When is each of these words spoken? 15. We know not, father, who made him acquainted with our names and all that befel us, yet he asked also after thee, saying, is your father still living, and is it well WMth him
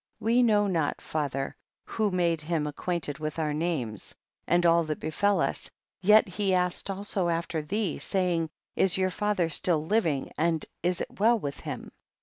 15. 0.17 0.25
We 0.25 0.41
know 0.41 0.65
not, 0.65 0.99
father, 0.99 1.55
who 1.85 2.09
made 2.09 2.41
him 2.41 2.65
acquainted 2.65 3.19
with 3.19 3.37
our 3.37 3.53
names 3.53 4.15
and 4.47 4.65
all 4.65 4.83
that 4.85 4.99
befel 4.99 5.39
us, 5.39 5.69
yet 6.01 6.27
he 6.27 6.55
asked 6.55 6.89
also 6.89 7.29
after 7.29 7.61
thee, 7.61 7.99
saying, 7.99 8.49
is 8.75 8.97
your 8.97 9.11
father 9.11 9.47
still 9.47 9.85
living, 9.85 10.31
and 10.39 10.65
is 10.81 11.01
it 11.01 11.19
well 11.19 11.39
WMth 11.39 11.61
him 11.61 11.91